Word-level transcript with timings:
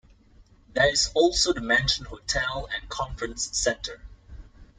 There 0.73 0.91
is 0.91 1.11
also 1.13 1.53
the 1.53 1.61
Mansion 1.61 2.05
Hotel 2.05 2.67
and 2.73 2.89
Conference 2.89 3.55
Centre. 3.55 4.01